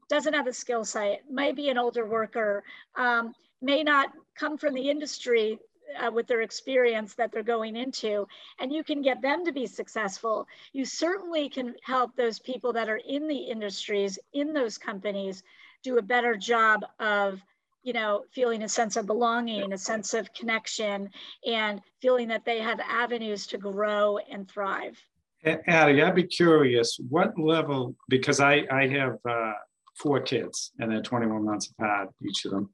doesn't 0.09 0.33
have 0.33 0.45
a 0.47 0.53
skill 0.53 0.85
set, 0.85 1.23
may 1.29 1.51
be 1.51 1.69
an 1.69 1.77
older 1.77 2.05
worker, 2.05 2.63
um, 2.95 3.33
may 3.61 3.81
not 3.81 4.09
come 4.35 4.57
from 4.57 4.75
the 4.75 4.89
industry 4.89 5.57
uh, 5.99 6.11
with 6.11 6.27
their 6.27 6.41
experience 6.41 7.15
that 7.15 7.31
they're 7.31 7.41
going 7.43 7.75
into, 7.75 8.27
and 8.59 8.71
you 8.71 8.83
can 8.83 9.01
get 9.01 9.21
them 9.21 9.45
to 9.45 9.51
be 9.51 9.65
successful. 9.65 10.47
You 10.73 10.85
certainly 10.85 11.49
can 11.49 11.75
help 11.83 12.15
those 12.15 12.37
people 12.37 12.73
that 12.73 12.89
are 12.89 13.01
in 13.07 13.27
the 13.27 13.37
industries, 13.37 14.19
in 14.33 14.53
those 14.53 14.77
companies, 14.77 15.41
do 15.83 15.97
a 15.97 16.01
better 16.01 16.35
job 16.35 16.85
of 16.99 17.41
you 17.85 17.93
know, 17.93 18.23
feeling 18.33 18.63
a 18.63 18.67
sense 18.67 18.97
of 18.97 19.05
belonging, 19.05 19.71
a 19.71 19.77
sense 19.77 20.15
of 20.15 20.33
connection, 20.33 21.07
and 21.45 21.79
feeling 22.01 22.27
that 22.27 22.43
they 22.43 22.59
have 22.59 22.79
avenues 22.79 23.45
to 23.45 23.59
grow 23.59 24.17
and 24.17 24.49
thrive. 24.49 24.99
Addie, 25.45 26.01
I'd 26.01 26.15
be 26.15 26.23
curious, 26.23 26.99
what 27.09 27.37
level, 27.37 27.95
because 28.09 28.39
I, 28.39 28.65
I 28.71 28.87
have 28.87 29.19
uh, 29.29 29.53
four 29.99 30.19
kids 30.19 30.71
and 30.79 30.91
they're 30.91 31.03
21 31.03 31.45
months 31.45 31.69
apart, 31.69 32.09
each 32.27 32.45
of 32.45 32.51
them. 32.51 32.71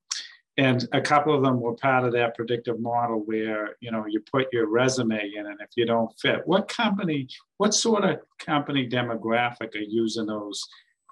And 0.58 0.88
a 0.94 1.02
couple 1.02 1.36
of 1.36 1.44
them 1.44 1.60
were 1.60 1.76
part 1.76 2.06
of 2.06 2.14
that 2.14 2.36
predictive 2.36 2.80
model 2.80 3.22
where, 3.26 3.76
you 3.82 3.92
know, 3.92 4.06
you 4.08 4.22
put 4.32 4.48
your 4.54 4.68
resume 4.68 5.34
in 5.36 5.46
and 5.46 5.60
if 5.60 5.72
you 5.76 5.86
don't 5.86 6.12
fit, 6.22 6.42
what 6.46 6.70
company, 6.70 7.28
what 7.58 7.74
sort 7.74 8.06
of 8.06 8.20
company 8.40 8.88
demographic 8.88 9.76
are 9.76 9.80
using 9.80 10.26
those 10.26 10.64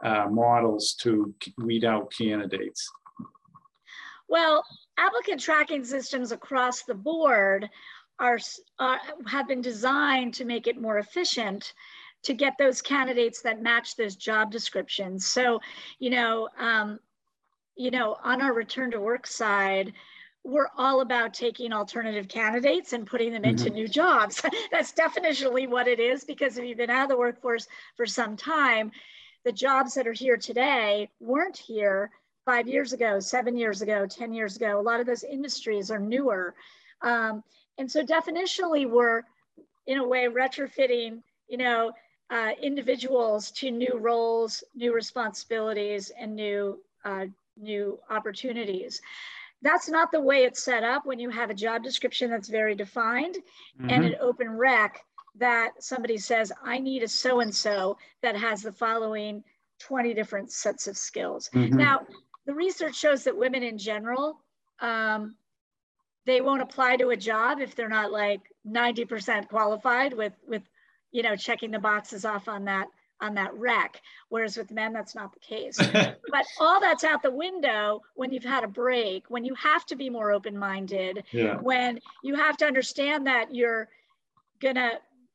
uh, 0.06 0.28
models 0.30 0.94
to 1.02 1.34
weed 1.58 1.84
out 1.84 2.14
candidates? 2.18 2.90
Well, 4.30 4.64
applicant 4.98 5.42
tracking 5.42 5.84
systems 5.84 6.32
across 6.32 6.84
the 6.84 6.94
board 6.94 7.70
are, 8.20 8.40
uh, 8.78 8.98
have 9.28 9.48
been 9.48 9.62
designed 9.62 10.36
to 10.36 10.46
make 10.46 10.68
it 10.68 10.80
more 10.80 11.00
efficient 11.00 11.74
to 12.24 12.34
get 12.34 12.54
those 12.60 12.82
candidates 12.82 13.42
that 13.42 13.62
match 13.62 13.96
those 13.96 14.16
job 14.16 14.52
descriptions. 14.52 15.26
So, 15.26 15.62
you 15.98 16.12
know, 16.12 16.50
um, 16.58 17.00
you 17.76 17.92
know, 17.92 18.18
on 18.24 18.42
our 18.42 18.54
return 18.54 18.92
to 18.92 19.00
work 19.00 19.26
side, 19.26 19.94
we're 20.44 20.70
all 20.78 21.02
about 21.02 21.34
taking 21.34 21.74
alternative 21.74 22.28
candidates 22.28 22.94
and 22.94 23.08
putting 23.08 23.32
them 23.32 23.46
into 23.46 23.66
mm-hmm. 23.66 23.76
new 23.76 23.88
jobs. 23.88 24.42
That's 24.72 24.94
definitionally 24.94 25.68
what 25.68 25.88
it 25.88 26.00
is 26.00 26.24
because 26.24 26.58
if 26.58 26.66
you've 26.66 26.78
been 26.78 26.90
out 26.90 27.04
of 27.04 27.10
the 27.10 27.18
workforce 27.18 27.68
for 27.96 28.06
some 28.06 28.36
time, 28.36 28.92
the 29.46 29.52
jobs 29.52 29.94
that 29.94 30.08
are 30.08 30.14
here 30.14 30.38
today 30.38 31.10
weren't 31.20 31.58
here 31.58 32.12
five 32.50 32.68
years 32.68 32.94
ago, 32.94 33.20
seven 33.20 33.56
years 33.56 33.84
ago, 33.84 34.08
10 34.08 34.34
years 34.34 34.56
ago. 34.56 34.80
A 34.80 34.82
lot 34.82 35.00
of 35.00 35.06
those 35.06 35.24
industries 35.24 35.92
are 35.92 36.00
newer. 36.00 36.56
Um, 37.04 37.44
and 37.78 37.90
so 37.90 38.04
definitionally 38.04 38.90
we're 38.90 39.22
in 39.86 40.00
a 40.00 40.08
way 40.08 40.26
retrofitting, 40.26 41.22
you 41.48 41.58
know, 41.58 41.92
uh, 42.32 42.54
individuals 42.60 43.52
to 43.52 43.70
new 43.70 44.00
roles, 44.00 44.64
new 44.74 44.96
responsibilities, 44.96 46.12
and 46.20 46.36
new 46.36 46.80
uh, 47.06 47.26
new 47.56 48.00
opportunities. 48.10 49.00
That's 49.62 49.88
not 49.88 50.12
the 50.12 50.22
way 50.22 50.44
it's 50.46 50.64
set 50.64 50.84
up 50.84 51.06
when 51.06 51.20
you 51.20 51.30
have 51.30 51.52
a 51.52 51.54
job 51.54 51.84
description 51.84 52.32
that's 52.32 52.50
very 52.50 52.74
defined 52.74 53.36
mm-hmm. 53.36 53.92
and 53.92 54.06
an 54.06 54.16
open 54.20 54.50
rec 54.58 55.02
that 55.36 55.72
somebody 55.80 56.18
says, 56.18 56.52
I 56.64 56.80
need 56.80 57.04
a 57.04 57.08
so 57.08 57.42
and 57.42 57.54
so 57.54 57.98
that 58.24 58.36
has 58.36 58.64
the 58.64 58.72
following 58.72 59.44
20 59.80 60.16
different 60.16 60.52
sets 60.52 60.88
of 60.88 60.98
skills. 60.98 61.50
Mm-hmm. 61.54 61.78
Now, 61.78 62.02
the 62.50 62.56
research 62.56 62.96
shows 62.96 63.24
that 63.26 63.38
women 63.38 63.62
in 63.62 63.78
general 63.78 64.40
um, 64.80 65.36
they 66.26 66.42
won't 66.42 66.64
apply 66.64 66.96
to 66.96 67.10
a 67.10 67.16
job 67.16 67.60
if 67.60 67.76
they're 67.76 67.88
not 67.88 68.12
like 68.12 68.42
90% 68.68 69.48
qualified 69.48 70.14
with 70.14 70.34
with 70.48 70.64
you 71.12 71.22
know 71.22 71.36
checking 71.36 71.70
the 71.70 71.78
boxes 71.78 72.26
off 72.26 72.48
on 72.48 72.66
that 72.66 72.88
on 73.22 73.36
that 73.36 73.54
rec 73.54 74.02
whereas 74.30 74.58
with 74.58 74.72
men 74.72 74.92
that's 74.94 75.14
not 75.14 75.32
the 75.32 75.40
case 75.40 75.78
but 75.94 76.46
all 76.60 76.80
that's 76.80 77.04
out 77.04 77.22
the 77.22 77.30
window 77.30 78.02
when 78.16 78.32
you've 78.32 78.44
had 78.44 78.64
a 78.64 78.68
break 78.68 79.30
when 79.30 79.46
you 79.46 79.54
have 79.54 79.86
to 79.86 79.96
be 79.96 80.10
more 80.10 80.32
open-minded 80.32 81.24
yeah. 81.32 81.56
when 81.58 82.00
you 82.24 82.34
have 82.34 82.58
to 82.58 82.66
understand 82.66 83.28
that 83.28 83.54
you're 83.54 83.88
gonna 84.60 84.94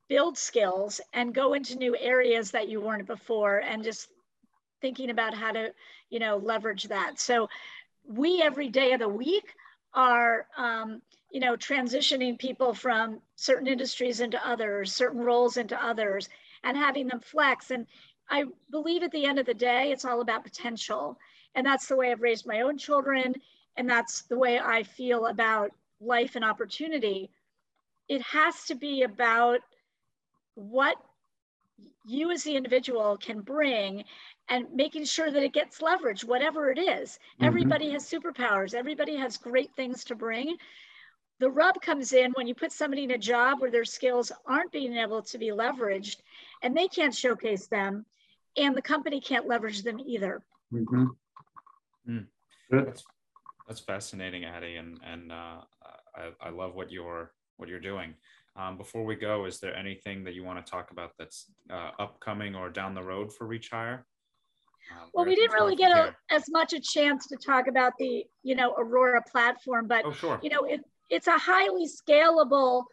build 0.09 0.37
skills 0.37 0.99
and 1.13 1.33
go 1.33 1.53
into 1.53 1.77
new 1.77 1.95
areas 1.97 2.51
that 2.51 2.67
you 2.67 2.81
weren't 2.81 3.07
before 3.07 3.59
and 3.59 3.85
just 3.85 4.09
thinking 4.85 5.09
about 5.09 5.33
how 5.33 5.51
to 5.51 5.73
you 6.11 6.19
know 6.19 6.37
leverage 6.37 6.83
that. 6.83 7.19
So 7.19 7.49
we 8.07 8.43
every 8.43 8.69
day 8.69 8.93
of 8.93 8.99
the 8.99 9.09
week 9.09 9.55
are 9.95 10.45
um, 10.57 11.01
you 11.31 11.39
know 11.39 11.55
transitioning 11.55 12.37
people 12.37 12.71
from 12.71 13.19
certain 13.35 13.65
industries 13.65 14.19
into 14.19 14.39
others 14.47 14.93
certain 14.93 15.21
roles 15.21 15.57
into 15.57 15.75
others 15.83 16.29
and 16.63 16.77
having 16.77 17.07
them 17.07 17.19
flex. 17.19 17.71
And 17.71 17.87
i 18.29 18.43
believe 18.69 19.01
at 19.01 19.11
the 19.11 19.25
end 19.25 19.39
of 19.39 19.47
the 19.47 19.55
day 19.55 19.91
it's 19.91 20.05
all 20.05 20.21
about 20.21 20.43
potential. 20.43 21.17
And 21.55 21.65
that's 21.65 21.87
the 21.87 21.95
way 21.95 22.11
i've 22.11 22.21
raised 22.21 22.45
my 22.45 22.61
own 22.61 22.77
children 22.77 23.33
and 23.77 23.89
that's 23.89 24.21
the 24.23 24.37
way 24.37 24.59
i 24.59 24.83
feel 24.83 25.25
about 25.25 25.71
life 25.99 26.35
and 26.35 26.45
opportunity. 26.45 27.31
It 28.07 28.21
has 28.21 28.65
to 28.65 28.75
be 28.75 29.01
about 29.01 29.61
what 30.53 30.97
you 32.05 32.31
as 32.31 32.43
the 32.43 32.55
individual 32.55 33.17
can 33.17 33.41
bring 33.41 34.03
and 34.49 34.67
making 34.73 35.05
sure 35.05 35.31
that 35.31 35.43
it 35.43 35.53
gets 35.53 35.81
leverage, 35.81 36.23
whatever 36.23 36.69
it 36.69 36.77
is. 36.77 37.11
Mm-hmm. 37.11 37.45
Everybody 37.45 37.91
has 37.91 38.09
superpowers, 38.09 38.73
everybody 38.73 39.15
has 39.15 39.37
great 39.37 39.71
things 39.75 40.03
to 40.05 40.15
bring. 40.15 40.57
The 41.39 41.49
rub 41.49 41.81
comes 41.81 42.13
in 42.13 42.31
when 42.33 42.47
you 42.47 42.55
put 42.55 42.71
somebody 42.71 43.03
in 43.03 43.11
a 43.11 43.17
job 43.17 43.59
where 43.59 43.71
their 43.71 43.83
skills 43.83 44.31
aren't 44.45 44.71
being 44.71 44.95
able 44.95 45.21
to 45.23 45.37
be 45.37 45.47
leveraged 45.47 46.17
and 46.63 46.75
they 46.75 46.87
can't 46.87 47.13
showcase 47.13 47.67
them, 47.67 48.05
and 48.55 48.75
the 48.75 48.81
company 48.81 49.19
can't 49.19 49.47
leverage 49.47 49.83
them 49.83 49.99
either. 49.99 50.43
Mm-hmm. 50.73 51.07
Mm. 52.09 52.25
That's, 52.69 53.03
that's 53.67 53.79
fascinating, 53.81 54.45
Addie, 54.45 54.77
and 54.77 54.99
and 55.03 55.31
uh, 55.31 55.61
I, 56.15 56.31
I 56.41 56.49
love 56.49 56.75
what 56.75 56.91
you're 56.91 57.31
what 57.57 57.69
you're 57.69 57.79
doing. 57.79 58.13
Um, 58.55 58.77
before 58.77 59.03
we 59.03 59.15
go, 59.15 59.45
is 59.45 59.59
there 59.59 59.75
anything 59.75 60.23
that 60.23 60.33
you 60.33 60.43
want 60.43 60.65
to 60.65 60.71
talk 60.71 60.91
about 60.91 61.11
that's 61.19 61.51
uh, 61.69 61.91
upcoming 61.99 62.55
or 62.55 62.69
down 62.69 62.93
the 62.93 63.03
road 63.03 63.33
for 63.33 63.45
Reach 63.45 63.69
Hire? 63.69 64.05
Um, 64.91 65.09
well, 65.13 65.25
we 65.25 65.35
didn't 65.35 65.53
really 65.53 65.75
get 65.75 65.91
a, 65.91 66.15
as 66.29 66.43
much 66.49 66.73
a 66.73 66.79
chance 66.79 67.27
to 67.27 67.37
talk 67.37 67.67
about 67.67 67.93
the, 67.97 68.23
you 68.43 68.55
know, 68.55 68.73
Aurora 68.77 69.21
platform, 69.29 69.87
but 69.87 70.05
oh, 70.05 70.11
sure. 70.11 70.39
you 70.43 70.49
know, 70.49 70.63
it, 70.63 70.81
it's 71.09 71.27
a 71.27 71.37
highly 71.37 71.87
scalable 71.87 72.83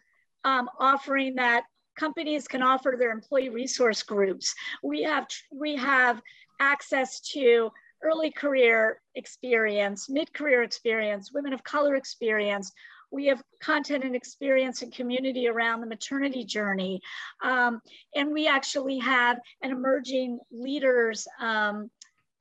um, 0.43 0.69
offering 0.79 1.35
that 1.35 1.63
companies 1.97 2.47
can 2.47 2.61
offer 2.61 2.95
their 2.97 3.11
employee 3.11 3.49
resource 3.49 4.03
groups. 4.03 4.53
We 4.81 5.03
have 5.03 5.27
we 5.51 5.75
have 5.75 6.21
access 6.59 7.19
to 7.31 7.71
early 8.03 8.31
career 8.31 9.01
experience, 9.15 10.09
mid-career 10.09 10.63
experience, 10.63 11.31
women 11.33 11.53
of 11.53 11.63
color 11.63 11.95
experience, 11.95 12.71
we 13.13 13.27
have 13.27 13.41
content 13.61 14.03
and 14.03 14.15
experience 14.15 14.81
and 14.81 14.91
community 14.91 15.47
around 15.47 15.81
the 15.81 15.87
maternity 15.87 16.43
journey. 16.43 16.99
Um, 17.43 17.79
and 18.15 18.33
we 18.33 18.47
actually 18.47 18.97
have 18.99 19.37
an 19.61 19.71
emerging 19.71 20.39
leaders 20.51 21.27
um, 21.39 21.91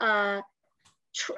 uh, 0.01 0.41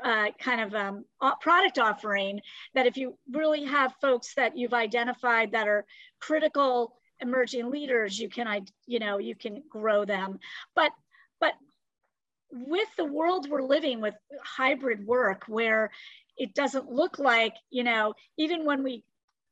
uh, 0.05 0.27
kind 0.39 0.61
of 0.61 0.75
um, 0.75 1.05
product 1.41 1.81
offering 1.81 2.41
that 2.75 2.87
if 2.87 2.97
you 2.97 3.19
really 3.29 3.65
have 3.65 3.93
folks 4.01 4.35
that 4.37 4.57
you've 4.57 4.73
identified 4.73 5.51
that 5.51 5.67
are 5.67 5.85
critical 6.21 6.95
emerging 7.21 7.71
leaders, 7.71 8.19
you 8.19 8.29
can, 8.29 8.65
you 8.87 9.01
know, 9.01 9.19
you 9.19 9.35
can 9.35 9.65
grow 9.69 10.05
them. 10.05 10.39
But, 10.77 10.93
but 11.41 11.55
with 12.53 12.89
the 12.97 13.05
world 13.05 13.51
we're 13.51 13.63
living 13.63 14.01
with 14.01 14.15
hybrid 14.45 15.05
work 15.05 15.43
where 15.49 15.91
it 16.37 16.55
doesn't 16.55 16.89
look 16.89 17.19
like, 17.19 17.55
you 17.71 17.83
know, 17.83 18.15
even 18.39 18.65
when 18.65 18.85
we 18.85 19.03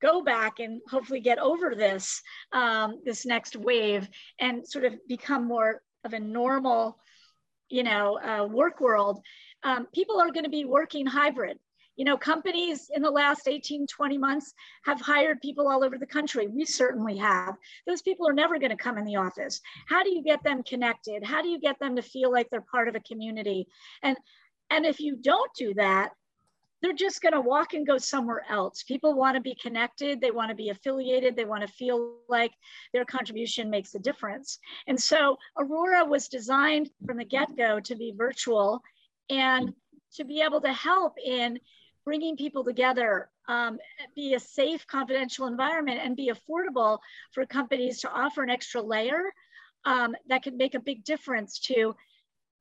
go 0.03 0.23
back 0.23 0.59
and 0.59 0.81
hopefully 0.91 1.21
get 1.21 1.39
over 1.39 1.75
this 1.75 2.21
um, 2.53 3.01
this 3.05 3.25
next 3.25 3.57
wave 3.57 4.09
and 4.41 4.67
sort 4.67 4.85
of 4.85 4.95
become 5.09 5.47
more 5.47 5.81
of 6.05 6.13
a 6.13 6.21
normal 6.21 6.99
you 7.71 7.83
know 7.83 8.19
uh, 8.21 8.45
work 8.45 8.81
world 8.81 9.23
um, 9.65 9.87
people 9.95 10.21
are 10.21 10.31
going 10.31 10.45
to 10.45 10.51
be 10.51 10.65
working 10.65 11.07
hybrid. 11.07 11.59
You 11.97 12.07
know 12.07 12.17
companies 12.17 12.91
in 12.95 13.03
the 13.03 13.11
last 13.11 13.47
18 13.47 13.87
20 13.87 14.19
months 14.19 14.55
have 14.87 15.01
hired 15.01 15.43
people 15.43 15.69
all 15.69 15.85
over 15.85 15.99
the 15.99 16.07
country. 16.07 16.49
We 16.49 16.65
certainly 16.65 17.19
have. 17.19 17.55
Those 17.87 18.01
people 18.01 18.27
are 18.27 18.33
never 18.33 18.59
going 18.59 18.71
to 18.71 18.83
come 18.83 18.97
in 18.97 19.05
the 19.05 19.17
office. 19.17 19.61
How 19.89 20.03
do 20.03 20.11
you 20.11 20.23
get 20.23 20.43
them 20.43 20.63
connected? 20.63 21.23
How 21.23 21.43
do 21.43 21.49
you 21.49 21.61
get 21.61 21.79
them 21.79 21.97
to 21.97 22.03
feel 22.03 22.33
like 22.33 22.49
they're 22.51 22.63
part 22.63 22.89
of 22.89 22.95
a 22.95 23.01
community? 23.01 23.67
And 24.03 24.17
and 24.71 24.87
if 24.87 25.01
you 25.01 25.17
don't 25.17 25.51
do 25.55 25.75
that 25.75 26.13
they're 26.83 26.93
just 26.93 27.23
going 27.23 27.33
to 27.33 27.41
walk 27.41 27.75
and 27.75 27.87
go 27.87 27.97
somewhere 27.97 28.45
else. 28.51 28.83
People 28.83 29.15
want 29.15 29.37
to 29.37 29.41
be 29.41 29.55
connected, 29.55 30.21
they 30.21 30.33
want 30.33 30.51
to 30.51 30.55
be 30.55 30.71
affiliated, 30.71 31.37
they 31.37 31.45
want 31.45 31.63
to 31.63 31.73
feel 31.73 32.17
like 32.29 32.53
their 32.93 33.05
contribution 33.05 33.71
makes 33.71 33.95
a 33.95 34.01
difference. 34.01 34.59
And 34.89 35.01
so 35.01 35.39
Aurora 35.57 36.05
was 36.05 36.29
designed 36.29 36.91
from 37.07 37.19
the 37.19 37.25
get 37.25 37.57
go 37.57 37.79
to 37.81 37.95
be 37.95 38.13
virtual 38.17 38.83
and 39.31 39.73
to 40.15 40.25
be 40.25 40.43
able 40.43 40.61
to 40.61 40.73
help 40.73 41.15
in 41.25 41.59
bringing 42.05 42.37
people 42.37 42.65
together, 42.65 43.31
um, 43.49 43.79
be 44.17 44.35
a 44.35 44.41
safe, 44.41 44.85
confidential 44.89 45.47
environment, 45.47 46.01
and 46.03 46.17
be 46.17 46.33
affordable 46.33 46.99
for 47.33 47.47
companies 47.47 48.01
to 48.01 48.11
offer 48.11 48.43
an 48.43 48.51
extra 48.51 48.83
layer 48.83 49.33
um, 49.85 50.17
that 50.29 50.43
could 50.43 50.55
make 50.55 50.75
a 50.75 50.81
big 50.81 51.05
difference 51.05 51.61
to, 51.61 51.95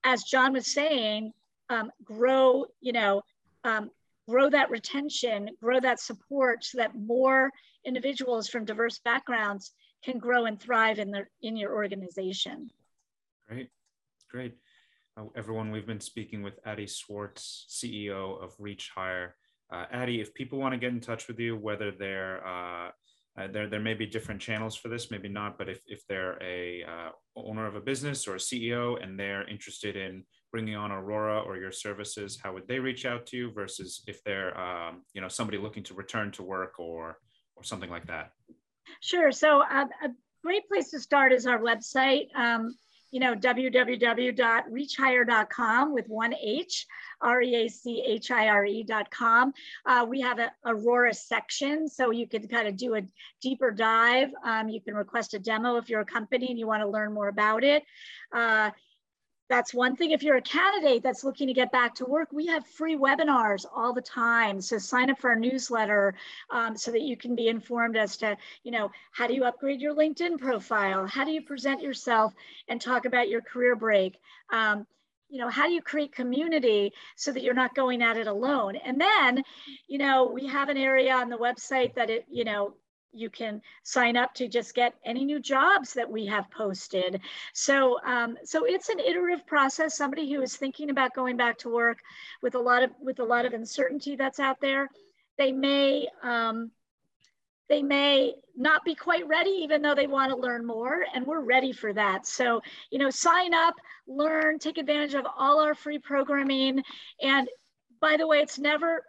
as 0.03 0.23
John 0.23 0.53
was 0.53 0.67
saying, 0.67 1.33
um, 1.69 1.91
grow, 2.03 2.65
you 2.81 2.93
know, 2.93 3.23
um, 3.63 3.89
grow 4.31 4.50
that 4.50 4.69
retention, 4.69 5.50
grow 5.61 5.79
that 5.81 6.00
support 6.00 6.63
so 6.63 6.77
that 6.77 6.95
more 6.95 7.51
individuals 7.85 8.47
from 8.47 8.63
diverse 8.63 9.00
backgrounds 9.00 9.73
can 10.05 10.17
grow 10.17 10.45
and 10.45 10.59
thrive 10.59 11.00
in, 11.00 11.11
the, 11.11 11.25
in 11.41 11.57
your 11.57 11.73
organization. 11.75 12.69
Great, 13.50 13.69
great. 14.29 14.53
Uh, 15.17 15.25
everyone, 15.35 15.69
we've 15.69 15.85
been 15.85 16.00
speaking 16.00 16.41
with 16.41 16.53
Addie 16.65 16.88
Swartz, 16.88 17.65
CEO 17.69 18.41
of 18.41 18.53
Reach 18.57 18.89
Hire. 18.95 19.35
Uh, 19.69 19.83
Addie, 19.91 20.21
if 20.21 20.33
people 20.33 20.59
want 20.59 20.73
to 20.73 20.79
get 20.79 20.93
in 20.93 21.01
touch 21.01 21.27
with 21.27 21.38
you, 21.38 21.57
whether 21.57 21.91
they're 21.91 22.45
uh, 22.47 22.91
uh, 23.38 23.47
there, 23.47 23.67
there 23.69 23.79
may 23.79 23.93
be 23.93 24.05
different 24.05 24.41
channels 24.41 24.75
for 24.75 24.89
this, 24.89 25.09
maybe 25.09 25.29
not, 25.29 25.57
but 25.57 25.69
if, 25.69 25.79
if 25.88 26.05
they're 26.07 26.38
a 26.43 26.83
uh, 26.83 27.09
owner 27.38 27.65
of 27.65 27.75
a 27.75 27.79
business 27.79 28.27
or 28.27 28.35
a 28.35 28.39
CEO 28.39 29.01
and 29.01 29.17
they're 29.17 29.47
interested 29.47 29.95
in 29.95 30.25
bringing 30.51 30.75
on 30.75 30.91
Aurora 30.91 31.41
or 31.41 31.58
your 31.58 31.72
services, 31.72 32.39
how 32.41 32.53
would 32.53 32.67
they 32.67 32.79
reach 32.79 33.05
out 33.05 33.25
to 33.27 33.38
you 33.38 33.51
versus 33.51 34.03
if 34.08 34.24
they're, 34.24 34.58
um, 34.60 35.03
you 35.13 35.22
know, 35.22 35.27
somebody 35.27 35.58
looking 35.58 35.84
to 35.84 35.93
return 35.93 36.31
to 36.31 36.43
work 36.43 36.79
or, 36.79 37.20
or 37.55 37.63
something 37.63 37.89
like 37.89 38.08
that? 38.08 38.31
Sure. 39.00 39.31
So 39.31 39.62
uh, 39.62 39.86
a 40.03 40.10
great 40.43 40.67
place 40.67 40.91
to 40.91 41.00
start 41.00 41.31
is 41.31 41.48
our 41.48 41.60
website. 41.60 42.36
Um, 42.36 42.75
you 43.12 43.20
know, 43.20 43.36
www.reachhire.com 43.36 45.93
with 45.93 46.08
one 46.08 46.34
H, 46.34 46.88
R-E-A-C-H-I-R-E.com. 47.22 49.53
Uh, 49.86 50.05
we 50.08 50.22
have 50.22 50.39
a 50.39 50.50
Aurora 50.65 51.13
section, 51.13 51.89
so 51.89 52.12
you 52.12 52.25
can 52.25 52.48
kind 52.48 52.70
of 52.70 52.77
do 52.77 52.96
a 52.96 53.01
deeper 53.41 53.70
dive. 53.70 54.29
Um, 54.46 54.70
you 54.70 54.79
can 54.79 54.96
request 54.96 55.34
a 55.34 55.39
demo 55.39 55.75
if 55.75 55.89
you're 55.89 56.00
a 56.00 56.05
company 56.05 56.48
and 56.50 56.58
you 56.58 56.67
want 56.67 56.84
to 56.84 56.88
learn 56.88 57.13
more 57.13 57.27
about 57.27 57.65
it. 57.65 57.84
Uh, 58.34 58.70
that's 59.51 59.74
one 59.74 59.96
thing. 59.96 60.12
If 60.12 60.24
you're 60.24 60.38
a 60.38 60.41
candidate 60.41 61.03
that's 61.03 61.24
looking 61.24 61.48
to 61.48 61.53
get 61.53 61.72
back 61.72 61.93
to 61.96 62.05
work, 62.05 62.29
we 62.31 62.48
have 62.48 62.65
free 62.65 62.96
webinars 62.96 63.65
all 63.75 63.93
the 63.93 64.01
time. 64.01 64.62
So 64.62 64.77
sign 64.77 65.10
up 65.10 65.20
for 65.20 65.29
our 65.31 65.36
newsletter 65.36 66.15
um, 66.50 66.77
so 66.77 66.91
that 66.91 67.01
you 67.01 67.17
can 67.17 67.36
be 67.36 67.50
informed 67.50 67.98
as 67.98 68.15
to, 68.17 68.38
you 68.63 68.72
know, 68.72 68.89
how 69.12 69.27
do 69.27 69.34
you 69.34 69.43
upgrade 69.43 69.81
your 69.81 69.93
LinkedIn 69.93 70.39
profile? 70.39 71.05
How 71.05 71.25
do 71.25 71.31
you 71.31 71.41
present 71.41 71.81
yourself 71.81 72.34
and 72.70 72.79
talk 72.79 73.05
about 73.05 73.27
your 73.27 73.41
career 73.41 73.75
break? 73.75 74.17
Um, 74.51 74.88
you 75.29 75.39
know, 75.39 75.50
how 75.50 75.67
do 75.67 75.74
you 75.74 75.81
create 75.81 76.13
community 76.13 76.91
so 77.15 77.31
that 77.31 77.43
you're 77.43 77.53
not 77.53 77.75
going 77.75 78.01
at 78.01 78.17
it 78.17 78.27
alone? 78.27 78.75
And 78.75 79.00
then, 79.00 79.43
you 79.88 79.98
know, 79.98 80.31
we 80.34 80.48
have 80.48 80.70
an 80.70 80.77
area 80.77 81.13
on 81.13 81.29
the 81.29 81.38
website 81.38 81.96
that 81.96 82.10
it, 82.10 82.25
you 82.29 82.43
know, 82.43 82.74
you 83.13 83.29
can 83.29 83.61
sign 83.83 84.17
up 84.17 84.33
to 84.35 84.47
just 84.47 84.73
get 84.73 84.93
any 85.05 85.25
new 85.25 85.39
jobs 85.39 85.93
that 85.93 86.09
we 86.09 86.25
have 86.25 86.49
posted. 86.51 87.21
So, 87.53 87.99
um, 88.05 88.37
so 88.43 88.65
it's 88.65 88.89
an 88.89 88.99
iterative 88.99 89.45
process. 89.45 89.97
Somebody 89.97 90.31
who 90.31 90.41
is 90.41 90.55
thinking 90.55 90.89
about 90.89 91.13
going 91.13 91.37
back 91.37 91.57
to 91.59 91.69
work 91.69 91.99
with 92.41 92.55
a 92.55 92.59
lot 92.59 92.83
of 92.83 92.91
with 92.99 93.19
a 93.19 93.23
lot 93.23 93.45
of 93.45 93.53
uncertainty 93.53 94.15
that's 94.15 94.39
out 94.39 94.61
there, 94.61 94.89
they 95.37 95.51
may 95.51 96.07
um, 96.23 96.71
they 97.69 97.81
may 97.81 98.35
not 98.57 98.83
be 98.83 98.95
quite 98.95 99.25
ready, 99.27 99.49
even 99.49 99.81
though 99.81 99.95
they 99.95 100.07
want 100.07 100.29
to 100.29 100.35
learn 100.35 100.65
more, 100.65 101.05
and 101.15 101.25
we're 101.25 101.39
ready 101.39 101.71
for 101.71 101.93
that. 101.93 102.27
So, 102.27 102.61
you 102.89 102.99
know, 102.99 103.09
sign 103.09 103.53
up, 103.53 103.75
learn, 104.07 104.59
take 104.59 104.77
advantage 104.77 105.13
of 105.13 105.25
all 105.37 105.61
our 105.61 105.73
free 105.73 105.97
programming. 105.97 106.83
And 107.21 107.47
by 108.01 108.17
the 108.17 108.27
way, 108.27 108.39
it's 108.39 108.59
never 108.59 109.05